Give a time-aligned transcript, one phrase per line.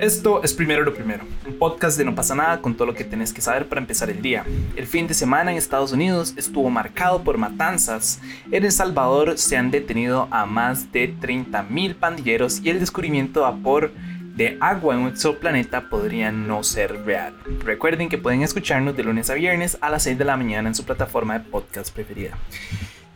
[0.00, 3.04] Esto es Primero lo Primero, un podcast de no pasa nada con todo lo que
[3.04, 4.46] tenés que saber para empezar el día.
[4.74, 8.18] El fin de semana en Estados Unidos estuvo marcado por matanzas.
[8.50, 13.50] En El Salvador se han detenido a más de 30.000 pandilleros y el descubrimiento de
[13.52, 13.92] vapor
[14.36, 17.34] de agua en un exoplaneta podría no ser real.
[17.62, 20.74] Recuerden que pueden escucharnos de lunes a viernes a las 6 de la mañana en
[20.74, 22.38] su plataforma de podcast preferida.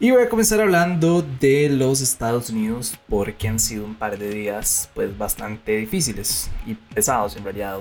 [0.01, 4.29] Y voy a comenzar hablando de los Estados Unidos porque han sido un par de
[4.29, 7.79] días pues bastante difíciles y pesados en realidad.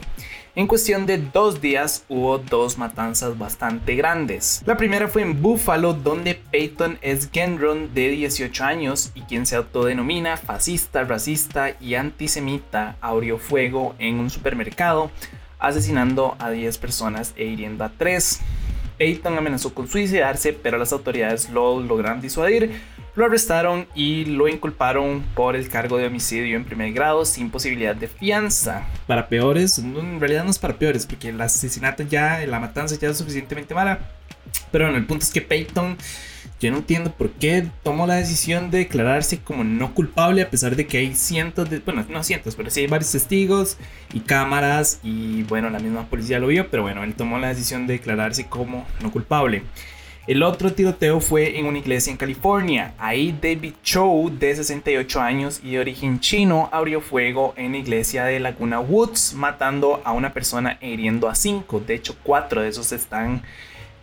[0.53, 4.61] En cuestión de dos días hubo dos matanzas bastante grandes.
[4.67, 7.29] La primera fue en Buffalo donde Peyton S.
[7.33, 14.19] Genron de 18 años y quien se autodenomina fascista, racista y antisemita abrió fuego en
[14.19, 15.09] un supermercado
[15.57, 18.39] asesinando a 10 personas e hiriendo a 3.
[19.03, 22.71] Peyton amenazó con suicidarse, pero las autoridades lo lograron disuadir,
[23.15, 27.97] lo arrestaron y lo inculparon por el cargo de homicidio en primer grado sin posibilidad
[27.97, 28.87] de fianza.
[29.05, 33.09] Para peores, en realidad no es para peores, porque el asesinato ya, la matanza ya
[33.09, 33.99] es suficientemente mala.
[34.71, 35.97] Pero bueno, el punto es que Peyton
[36.59, 40.75] yo no entiendo por qué tomó la decisión de declararse como no culpable a pesar
[40.75, 43.77] de que hay cientos de, bueno, no cientos, pero sí hay varios testigos
[44.13, 47.87] y cámaras y bueno, la misma policía lo vio, pero bueno, él tomó la decisión
[47.87, 49.63] de declararse como no culpable.
[50.25, 52.93] El otro tiroteo fue en una iglesia en California.
[52.97, 58.23] Ahí David Chow, de 68 años y de origen chino, abrió fuego en la iglesia
[58.23, 61.81] de Laguna Woods, matando a una persona e hiriendo a cinco.
[61.81, 63.43] De hecho, cuatro de esos están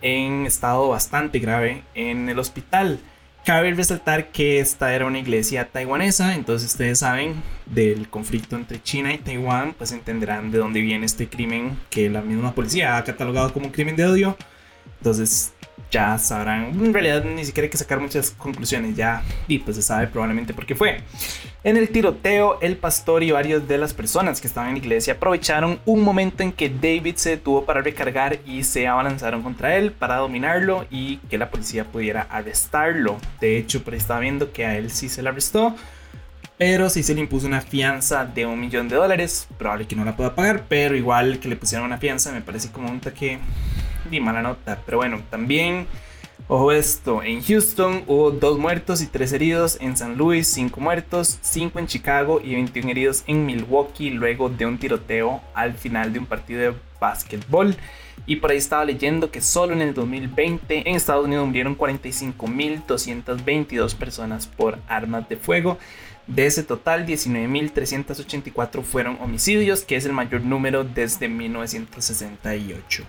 [0.02, 3.00] en estado bastante grave en el hospital.
[3.44, 9.14] Cabe resaltar que esta era una iglesia taiwanesa, entonces ustedes saben del conflicto entre China
[9.14, 13.52] y Taiwán, pues entenderán de dónde viene este crimen que la misma policía ha catalogado
[13.52, 14.36] como un crimen de odio.
[14.98, 15.54] Entonces
[15.90, 19.82] ya sabrán, en realidad ni siquiera hay que sacar muchas conclusiones, ya y pues se
[19.82, 21.00] sabe probablemente por qué fue.
[21.64, 25.14] En el tiroteo, el pastor y varias de las personas que estaban en la iglesia
[25.14, 29.92] aprovecharon un momento en que David se detuvo para recargar y se abalanzaron contra él
[29.92, 33.18] para dominarlo y que la policía pudiera arrestarlo.
[33.40, 35.74] De hecho, por ahí estaba viendo que a él sí se le arrestó.
[36.56, 39.48] Pero sí se le impuso una fianza de un millón de dólares.
[39.56, 42.70] Probable que no la pueda pagar, pero igual que le pusieron una fianza me parece
[42.70, 43.38] como un toque
[44.10, 44.82] y mala nota.
[44.84, 45.86] Pero bueno, también,
[46.48, 51.38] ojo esto, en Houston hubo dos muertos y tres heridos, en San Luis cinco muertos,
[51.42, 56.18] cinco en Chicago y 21 heridos en Milwaukee luego de un tiroteo al final de
[56.18, 57.76] un partido de básquetbol.
[58.26, 63.96] Y por ahí estaba leyendo que solo en el 2020 en Estados Unidos murieron 45.222
[63.96, 65.78] personas por armas de fuego.
[66.26, 73.04] De ese total, 19.384 fueron homicidios, que es el mayor número desde 1968.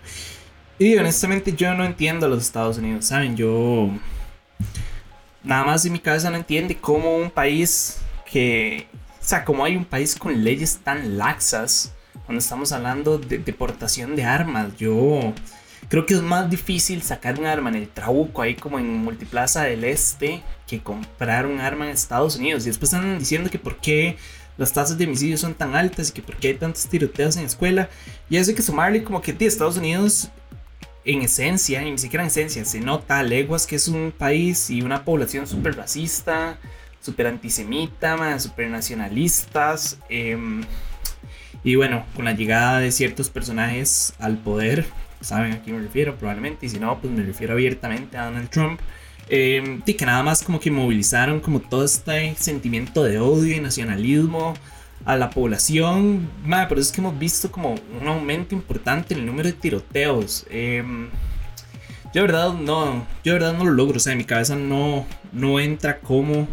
[0.82, 3.38] Y honestamente yo no entiendo a los Estados Unidos, ¿saben?
[3.38, 3.92] Yo
[5.44, 8.88] nada más en mi cabeza no entiende cómo un país que,
[9.22, 11.94] o sea, cómo hay un país con leyes tan laxas
[12.26, 14.76] cuando estamos hablando de deportación de armas.
[14.76, 15.36] Yo
[15.88, 19.66] creo que es más difícil sacar un arma en el Trabuco, ahí como en Multiplaza
[19.66, 22.64] del Este, que comprar un arma en Estados Unidos.
[22.64, 24.18] Y después están diciendo que por qué
[24.58, 27.46] las tasas de homicidio son tan altas y que por qué hay tantos tiroteos en
[27.46, 27.88] escuela.
[28.32, 30.32] Y eso hay que sumarle como que Estados Unidos
[31.06, 34.82] en esencia, ni siquiera en esencia, se nota a leguas que es un país y
[34.82, 36.58] una población súper racista,
[37.02, 39.98] súper antisemita, súper nacionalistas.
[40.10, 40.64] Em,
[41.64, 44.86] y bueno, con la llegada de ciertos personajes al poder,
[45.22, 48.50] saben a quién me refiero probablemente, y si no, pues me refiero abiertamente a Donald
[48.50, 48.80] Trump.
[49.30, 53.62] Eh, y que nada más como que movilizaron como todo este sentimiento de odio y
[53.62, 54.56] nacionalismo
[55.06, 59.26] a la población, madre, pero es que hemos visto como un aumento importante en el
[59.26, 60.46] número de tiroteos.
[60.50, 61.10] Em,
[62.14, 64.56] yo de verdad no, yo de verdad no lo logro, o sea, en mi cabeza
[64.56, 66.48] no, no entra como,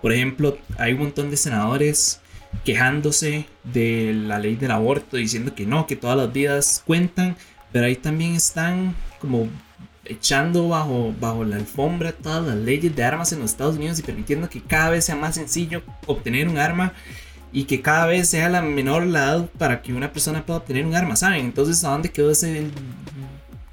[0.00, 2.20] por ejemplo, hay un montón de senadores
[2.64, 7.36] quejándose de la ley del aborto, diciendo que no, que todas las vidas cuentan,
[7.72, 9.48] pero ahí también están como
[10.04, 14.02] echando bajo, bajo la alfombra todas las leyes de armas en los Estados Unidos y
[14.02, 16.92] permitiendo que cada vez sea más sencillo obtener un arma
[17.52, 20.86] y que cada vez sea la menor la edad para que una persona pueda obtener
[20.86, 21.44] un arma, ¿saben?
[21.44, 22.66] Entonces, ¿a dónde quedó ese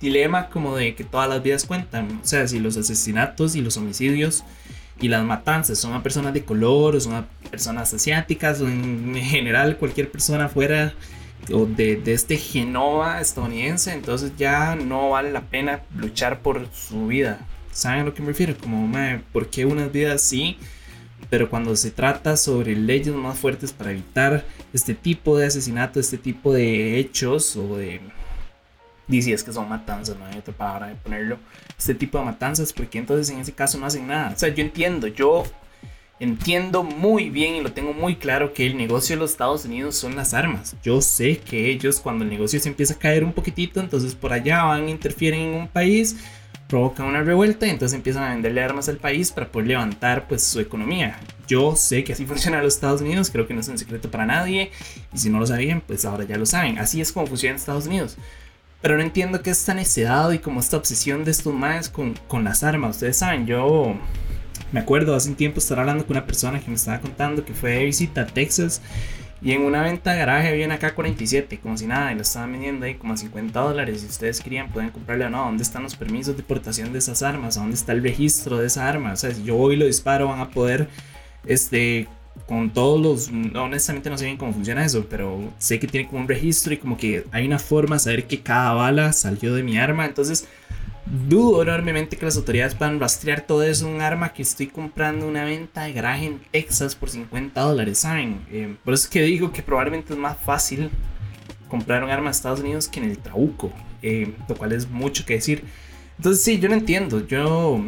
[0.02, 2.20] dilema como de que todas las vidas cuentan?
[2.22, 4.44] O sea, si los asesinatos y los homicidios
[5.00, 9.16] y las matanzas son a personas de color o son a personas asiáticas o en
[9.16, 10.94] general cualquier persona fuera
[11.54, 17.08] o de, de este genoma estadounidense, entonces ya no vale la pena luchar por su
[17.08, 17.40] vida.
[17.72, 18.58] ¿Saben a lo que me refiero?
[18.58, 18.92] Como,
[19.32, 20.58] ¿por qué unas vidas sí?
[21.30, 26.18] Pero cuando se trata sobre leyes más fuertes para evitar este tipo de asesinato, este
[26.18, 28.02] tipo de hechos o de...
[29.08, 31.40] Dice es que son matanzas, no hay otra palabra de ponerlo.
[31.78, 34.34] Este tipo de matanzas, porque entonces en ese caso no hacen nada.
[34.36, 35.46] O sea, yo entiendo, yo
[36.20, 39.96] entiendo muy bien y lo tengo muy claro que el negocio de los Estados Unidos
[39.96, 40.76] son las armas.
[40.84, 44.34] Yo sé que ellos cuando el negocio se empieza a caer un poquitito, entonces por
[44.34, 46.18] allá van, interfieren en un país,
[46.70, 50.44] provocan una revuelta y entonces empiezan a venderle armas al país para poder levantar pues
[50.44, 51.20] su economía.
[51.48, 54.28] Yo sé que así funciona los Estados Unidos, creo que no es un secreto para
[54.28, 54.72] nadie
[55.12, 56.78] y si no lo sabían pues ahora ya lo saben.
[56.78, 58.18] Así es como funciona Estados Unidos.
[58.82, 62.14] Pero no entiendo qué es esta necedad y como esta obsesión de estos maes con,
[62.28, 62.98] con las armas.
[62.98, 63.96] Ustedes saben, yo
[64.72, 67.54] me acuerdo hace un tiempo estar hablando con una persona que me estaba contando que
[67.54, 68.82] fue de visita a Texas
[69.42, 72.52] y en una venta de garaje había una K-47, como si nada, y lo estaban
[72.52, 74.02] vendiendo ahí como a 50 dólares.
[74.02, 75.46] Si ustedes querían, pueden comprarle o no.
[75.46, 77.56] ¿Dónde están los permisos de portación de esas armas?
[77.56, 79.14] ¿Dónde está el registro de esa arma?
[79.14, 80.90] O sea, si yo voy y lo disparo, van a poder,
[81.46, 82.08] este,
[82.48, 83.30] con todos los.
[83.56, 86.78] Honestamente, no sé bien cómo funciona eso, pero sé que tiene como un registro y
[86.78, 90.06] como que hay una forma de saber que cada bala salió de mi arma.
[90.06, 90.48] Entonces,
[91.10, 93.88] Dudo enormemente que las autoridades puedan rastrear todo eso.
[93.88, 98.46] Un arma que estoy comprando una venta de garaje en Texas por 50 dólares, ¿saben?
[98.52, 100.92] Eh, por eso es que digo que probablemente es más fácil
[101.68, 103.72] comprar un arma en Estados Unidos que en el Trabuco,
[104.04, 105.64] eh, lo cual es mucho que decir.
[106.18, 107.26] Entonces, sí, yo no entiendo.
[107.26, 107.84] Yo.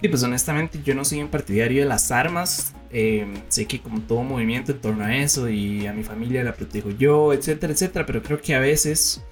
[0.00, 2.72] Y pues honestamente, yo no soy un partidario de las armas.
[2.90, 6.54] Eh, sé que como todo movimiento en torno a eso y a mi familia la
[6.54, 8.06] protejo yo, etcétera, etcétera.
[8.06, 9.22] Pero creo que a veces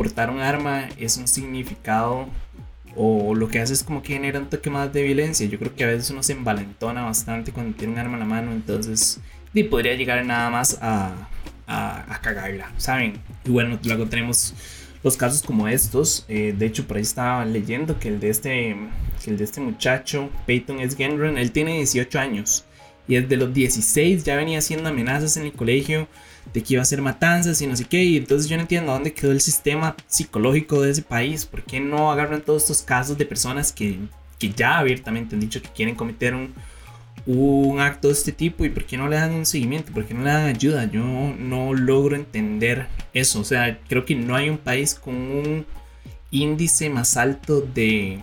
[0.00, 2.26] portar un arma es un significado
[2.96, 5.46] o lo que hace es como que genera un toque más de violencia.
[5.46, 8.24] Yo creo que a veces uno se envalentona bastante cuando tiene un arma en la
[8.24, 9.20] mano, entonces
[9.52, 11.28] y podría llegar nada más a,
[11.66, 13.20] a, cagarla, ¿saben?
[13.44, 14.54] Y bueno, luego tenemos
[15.04, 16.24] los casos como estos.
[16.28, 18.76] Eh, de hecho, por ahí estaba leyendo que el de este,
[19.22, 20.96] que el de este muchacho, Peyton S.
[20.96, 22.64] Gendron, él tiene 18 años
[23.06, 26.08] y desde los 16 ya venía haciendo amenazas en el colegio
[26.52, 28.02] de que iba a ser matanzas y no sé qué.
[28.04, 31.46] Y entonces yo no entiendo dónde quedó el sistema psicológico de ese país.
[31.46, 33.98] ¿Por qué no agarran todos estos casos de personas que,
[34.38, 36.54] que ya abiertamente han dicho que quieren cometer un,
[37.26, 40.14] un acto de este tipo y por qué no le dan un seguimiento, por qué
[40.14, 40.84] no le dan ayuda.
[40.90, 43.40] Yo no logro entender eso.
[43.40, 45.66] O sea, creo que no hay un país con un
[46.30, 48.20] índice más alto de,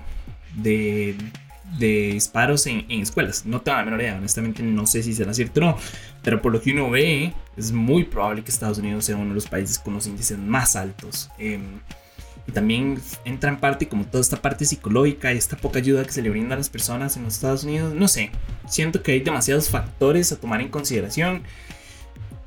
[0.55, 1.15] de,
[1.77, 3.45] de disparos en, en, escuelas.
[3.45, 5.77] No tengo la menor idea, honestamente no sé si será cierto o no,
[6.23, 9.35] pero por lo que uno ve, es muy probable que Estados Unidos sea uno de
[9.35, 11.29] los países con los índices más altos.
[11.37, 11.59] Eh,
[12.47, 16.11] y también entra en parte como toda esta parte psicológica y esta poca ayuda que
[16.13, 17.93] se le brinda a las personas en los Estados Unidos.
[17.93, 18.31] No sé,
[18.67, 21.43] siento que hay demasiados factores a tomar en consideración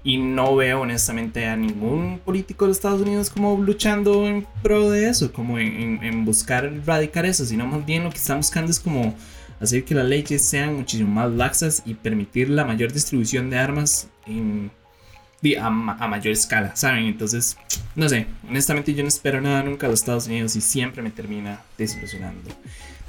[0.02, 5.08] y no veo honestamente a ningún político de Estados Unidos como luchando en pro de
[5.08, 8.80] eso, como en, en, buscar erradicar eso, sino más bien lo que están buscando es
[8.80, 9.14] como
[9.60, 14.08] hacer que las leyes sean muchísimo más laxas y permitir la mayor distribución de armas
[14.26, 14.70] en,
[15.58, 17.06] a, a, mayor escala, ¿saben?
[17.06, 17.56] Entonces,
[17.94, 21.10] no sé, honestamente yo no espero nada nunca de los Estados Unidos y siempre me
[21.10, 22.50] termina desilusionando.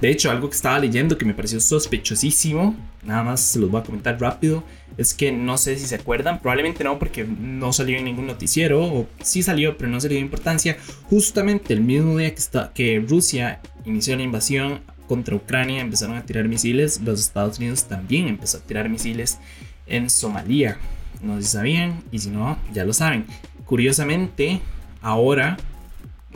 [0.02, 3.82] De hecho, algo que estaba leyendo que me pareció sospechosísimo, nada más se los voy
[3.82, 4.64] a comentar rápido,
[4.98, 8.84] es que no sé si se acuerdan, probablemente no porque no salió en ningún noticiero,
[8.84, 10.78] o sí salió, pero no se le dio importancia.
[11.04, 16.26] Justamente el mismo día que, está, que Rusia inició la invasión contra Ucrania, empezaron a
[16.26, 19.38] tirar misiles, los Estados Unidos también empezó a tirar misiles
[19.86, 20.80] en Somalia.
[21.22, 23.26] No sé si sabían, y si no, ya lo saben.
[23.66, 24.62] Curiosamente,
[25.02, 25.58] ahora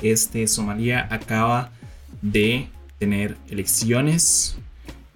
[0.02, 1.72] este Somalia acaba
[2.22, 2.68] de
[3.00, 4.58] tener elecciones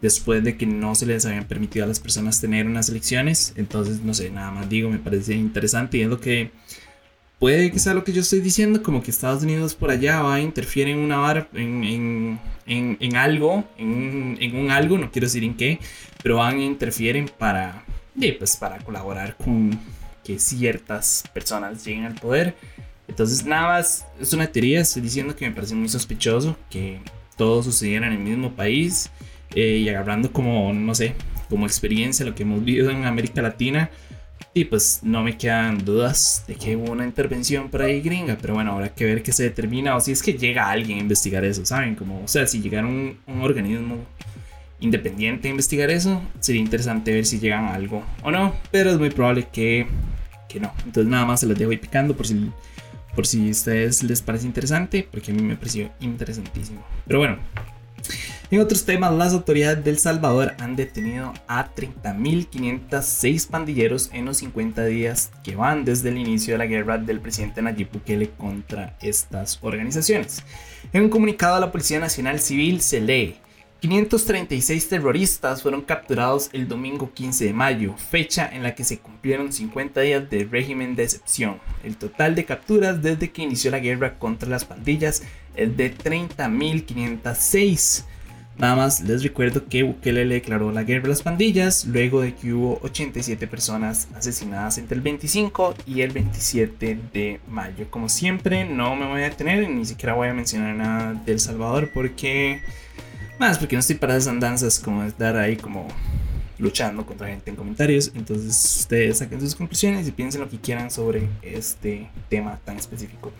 [0.01, 3.54] después de que no se les habían permitido a las personas tener unas elecciones.
[3.56, 6.51] Entonces, no sé, nada más digo, me parece interesante y es lo que
[7.39, 10.36] puede que sea lo que yo estoy diciendo, como que Estados Unidos por allá va
[10.36, 15.27] a interfiere en una en, en, en, en algo, en, en, un algo, no quiero
[15.27, 15.79] decir en qué,
[16.22, 17.86] pero van a interfieren para,
[18.38, 19.80] pues, para colaborar con
[20.24, 22.56] que ciertas personas lleguen al poder.
[23.08, 27.00] Entonces, nada más, es una teoría, estoy diciendo que me parece muy sospechoso que
[27.36, 29.10] todo sucediera en el mismo país
[29.56, 31.16] eh, y agarrando como, no sé,
[31.50, 33.89] como experiencia lo que hemos vivido en América Latina.
[34.54, 38.56] Y pues no me quedan dudas de que hubo una intervención por ahí gringa, pero
[38.56, 41.46] bueno, habrá que ver qué se determina o si es que llega alguien a investigar
[41.46, 41.96] eso, ¿saben?
[41.96, 43.98] Como, o sea, si llegara un, un organismo
[44.79, 48.98] independiente a investigar eso, sería interesante ver si llegan a algo o no, pero es
[48.98, 49.88] muy probable que,
[50.48, 50.74] que no.
[50.86, 52.51] Entonces nada más se los dejo ahí picando por si
[53.15, 56.86] por si a ustedes les parece interesante, porque a mí me pareció interesantísimo.
[57.05, 57.38] Pero bueno,
[58.51, 64.86] en otros temas, las autoridades del Salvador han detenido a 30.506 pandilleros en los 50
[64.86, 69.59] días que van desde el inicio de la guerra del presidente Nayib Bukele contra estas
[69.62, 70.43] organizaciones.
[70.93, 73.36] En un comunicado, la Policía Nacional Civil se lee
[73.79, 79.53] 536 terroristas fueron capturados el domingo 15 de mayo, fecha en la que se cumplieron
[79.53, 81.62] 50 días de régimen de excepción.
[81.81, 85.24] El total de capturas desde que inició la guerra contra las pandillas
[85.55, 88.03] es de 30.506.
[88.57, 92.36] Nada más les recuerdo que Bukele le declaró la guerra a las pandillas luego de
[92.36, 97.89] que hubo 87 personas asesinadas entre el 25 y el 27 de mayo.
[97.89, 101.39] Como siempre, no me voy a detener, ni siquiera voy a mencionar nada de El
[101.39, 102.62] Salvador porque...
[103.39, 105.88] Más porque no estoy para esas andanzas como estar ahí como
[106.58, 108.12] luchando contra gente en comentarios.
[108.13, 113.31] Entonces ustedes saquen sus conclusiones y piensen lo que quieran sobre este tema tan específico.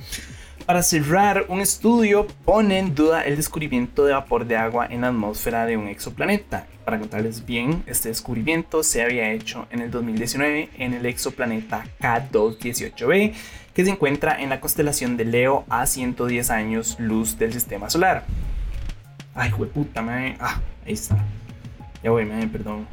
[0.65, 5.10] Para cerrar, un estudio pone en duda el descubrimiento de vapor de agua en la
[5.10, 6.65] atmósfera de un exoplaneta.
[6.86, 13.34] Para contarles bien, este descubrimiento se había hecho en el 2019 en el exoplaneta K218b,
[13.74, 18.24] que se encuentra en la constelación de Leo a 110 años luz del sistema solar.
[19.33, 20.36] Ay, puta, me...
[20.39, 21.17] Ah, ahí está.
[22.03, 22.88] Ya voy, me perdón.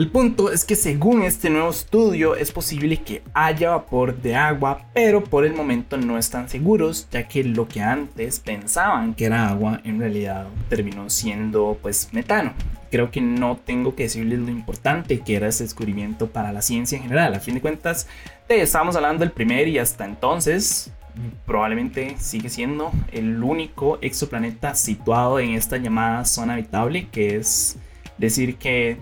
[0.00, 4.86] El punto es que según este nuevo estudio es posible que haya vapor de agua,
[4.94, 9.50] pero por el momento no están seguros, ya que lo que antes pensaban que era
[9.50, 12.54] agua en realidad terminó siendo pues metano.
[12.90, 16.96] Creo que no tengo que decirles lo importante que era ese descubrimiento para la ciencia
[16.96, 17.34] en general.
[17.34, 18.06] A fin de cuentas,
[18.48, 20.90] estamos hablando del primer y hasta entonces
[21.46, 27.76] probablemente sigue siendo el único exoplaneta situado en esta llamada zona habitable, que es
[28.18, 28.98] decir que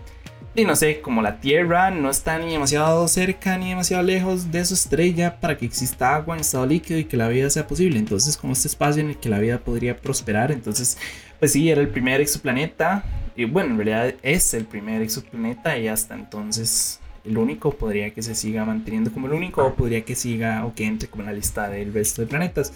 [0.59, 4.65] y no sé, como la Tierra no está ni demasiado cerca ni demasiado lejos de
[4.65, 7.97] su estrella para que exista agua en estado líquido y que la vida sea posible.
[7.97, 10.99] Entonces, como este espacio en el que la vida podría prosperar, entonces,
[11.39, 13.05] pues sí, era el primer exoplaneta.
[13.37, 16.99] Y bueno, en realidad es el primer exoplaneta y hasta entonces
[17.29, 20.75] el único podría que se siga manteniendo como el único o podría que siga o
[20.75, 22.73] que entre como en la lista del resto de planetas.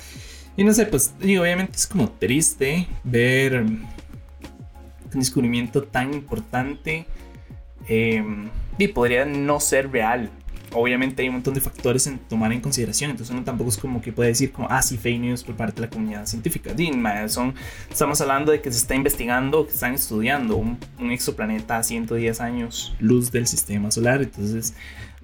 [0.56, 3.88] Y no sé, pues y obviamente es como triste ver un
[5.12, 7.06] descubrimiento tan importante
[7.88, 10.30] Em, y podría no ser real.
[10.74, 14.00] Obviamente hay un montón de factores en tomar en consideración, entonces uno tampoco es como
[14.00, 16.70] que puede decir como, ah, sí, fake news por parte de la comunidad científica.
[17.28, 17.54] son,
[17.90, 20.78] estamos hablando de que se está investigando, que están estudiando un,
[21.10, 24.74] exoplaneta a 110 años luz del sistema solar, entonces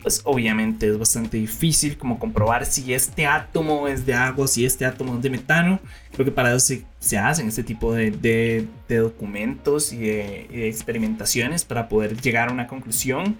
[0.03, 4.85] pues obviamente es bastante difícil como comprobar si este átomo es de agua, si este
[4.85, 5.81] átomo es de metano.
[6.13, 11.89] Creo que para eso se, hacen este tipo de, de, documentos y de, experimentaciones para
[11.89, 13.37] poder llegar a una conclusión.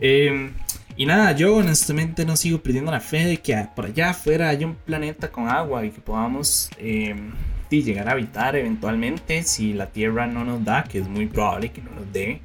[0.00, 0.52] Em,
[0.96, 4.66] y nada, yo honestamente no sigo perdiendo la fe de que por allá afuera haya
[4.66, 7.32] un planeta con agua y que podamos em,
[7.70, 11.80] llegar a habitar eventualmente si la Tierra no nos da, que es muy probable que
[11.82, 12.40] no nos dé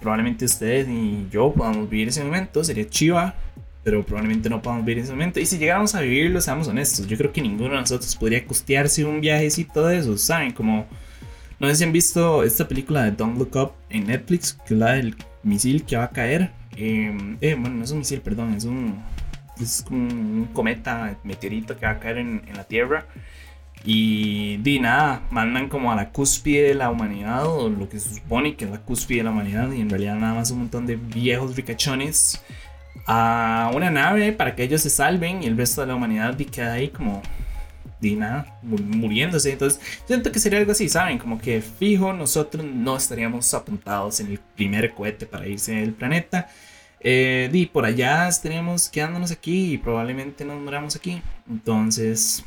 [0.00, 3.34] probablemente ustedes y yo podamos vivir ese momento, sería chiva,
[3.82, 5.40] pero probablemente no podamos vivir ese momento.
[5.40, 9.04] Y si llegáramos a vivirlo, seamos honestos, yo creo que ninguno de nosotros podría costearse
[9.04, 10.52] un viajecito de eso, ¿saben?
[10.52, 10.86] Como,
[11.60, 14.80] no sé si han visto esta película de Don't Look Up en Netflix, que es
[14.80, 16.50] la del misil que va a caer.
[16.76, 19.02] Em, eh, bueno, no es un misil, perdón, es un,
[19.60, 23.06] es un cometa, meteorito que va a caer en, en la Tierra.
[23.84, 28.14] Y di nada, mandan como a la cúspide de la humanidad, o lo que se
[28.14, 30.86] supone que es la cúspide de la humanidad, y en realidad nada más un montón
[30.86, 32.42] de viejos ricachones
[33.06, 36.74] a una nave para que ellos se salven y el resto de la humanidad queda
[36.74, 37.22] ahí como
[38.08, 39.52] di nada, muriéndose.
[39.52, 41.18] Entonces, siento que sería algo así, ¿saben?
[41.18, 46.48] Como que fijo, nosotros no estaríamos apuntados en el primer cohete para irse del planeta.
[47.00, 51.20] Eh, di por allá estaríamos quedándonos aquí y probablemente nos muramos aquí.
[51.50, 52.44] Entonces,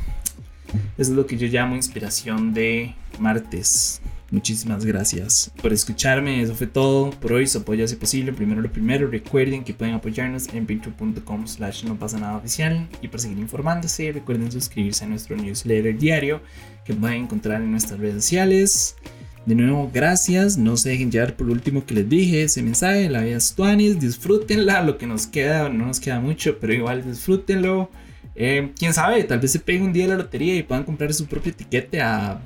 [0.97, 4.01] es lo que yo llamo inspiración de martes.
[4.29, 6.41] Muchísimas gracias por escucharme.
[6.41, 7.47] Eso fue todo por hoy.
[7.47, 8.33] Su apoyo hace posible.
[8.33, 9.07] Primero lo primero.
[9.07, 12.89] Recuerden que pueden apoyarnos en patreon.com slash no pasa nada oficial.
[13.01, 16.41] Y para seguir informándose, recuerden suscribirse a nuestro newsletter diario
[16.83, 18.95] que pueden encontrar en nuestras redes sociales.
[19.45, 20.57] De nuevo, gracias.
[20.57, 22.43] No se dejen llevar por último que les dije.
[22.43, 23.97] Ese mensaje, la vida tuanis.
[23.97, 24.83] Disfrútenla.
[24.83, 27.89] Lo que nos queda, no nos queda mucho, pero igual disfrútenlo.
[28.35, 31.25] Eh, quién sabe, tal vez se pegue un día la lotería y puedan comprar su
[31.25, 32.39] propio etiquete a,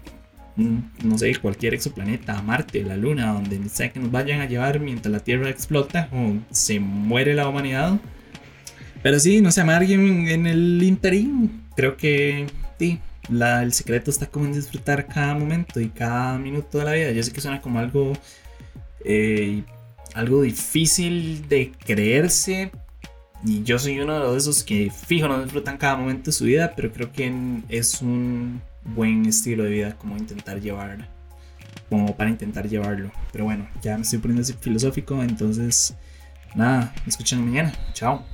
[0.56, 5.12] no sé, cualquier exoplaneta, Marte, la Luna, donde sea que nos vayan a llevar mientras
[5.12, 8.00] la Tierra explota o se muere la humanidad.
[9.04, 11.64] Pero sí, no se amarguen en el interín.
[11.76, 16.86] Creo que sí, el secreto está como en disfrutar cada momento y cada minuto de
[16.86, 17.12] la vida.
[17.12, 18.14] Yo sé que suena como algo,
[19.06, 19.64] eh,
[20.14, 22.72] algo difícil de creerse,
[23.44, 26.74] y yo soy uno de esos que fijo no disfrutan cada momento de su vida,
[26.76, 27.34] pero creo que
[27.70, 31.08] es un buen estilo de vida como intentar llevar,
[31.90, 33.12] como para intentar llevarlo.
[33.32, 35.96] Pero bueno, ya me estoy poniendo filosófico, entonces
[36.56, 37.74] nada, me escuchan mañana.
[37.94, 38.26] Chao.